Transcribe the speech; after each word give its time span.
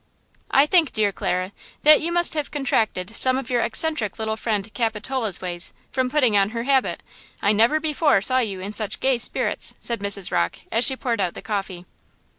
"I 0.49 0.65
think, 0.65 0.93
dear 0.93 1.11
Clara, 1.11 1.51
that 1.83 2.01
you 2.01 2.11
must 2.11 2.33
have 2.33 2.49
contracted 2.49 3.15
some 3.15 3.37
of 3.37 3.51
your 3.51 3.61
eccentric 3.61 4.17
little 4.17 4.35
friend 4.35 4.67
Capitola's 4.73 5.41
ways, 5.41 5.73
from 5.91 6.09
putting 6.09 6.35
on 6.35 6.49
her 6.57 6.63
habit! 6.63 7.03
I 7.39 7.51
never 7.53 7.79
before 7.79 8.19
saw 8.23 8.39
you 8.39 8.59
in 8.61 8.73
such 8.73 8.99
gay 8.99 9.19
spirits!" 9.19 9.75
said 9.79 9.99
Mrs. 9.99 10.31
Rocke, 10.31 10.57
as 10.71 10.85
she 10.85 10.95
poured 10.97 11.21
out 11.21 11.35
the 11.35 11.43
coffee. 11.43 11.85